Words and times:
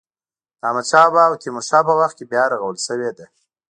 د 0.59 0.61
احمد 0.67 0.85
شا 0.91 1.01
بابا 1.05 1.23
او 1.27 1.35
تیمور 1.43 1.63
شاه 1.69 1.83
په 1.87 1.93
وخت 2.01 2.15
کې 2.17 2.25
بیا 2.31 2.43
رغول 2.53 2.77
شوې 2.85 3.11
ده. 3.17 3.25